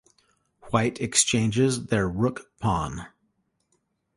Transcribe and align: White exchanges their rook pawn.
White 0.71 0.99
exchanges 0.99 1.85
their 1.85 2.09
rook 2.09 2.49
pawn. 2.59 3.05